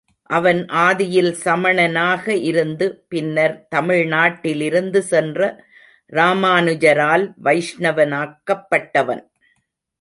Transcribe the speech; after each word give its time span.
அவன் 0.29 0.61
ஆதியில் 0.85 1.29
சமணனாக 1.43 2.35
இருந்து 2.41 2.85
பின்னர் 3.07 3.53
தமிழ்நாட்டிலிருந்து 3.75 5.01
சென்ற 5.11 5.39
ராமானுஜரால் 6.13 7.27
வைஷ்ணவனாக்கப்பட்டவன். 7.43 9.23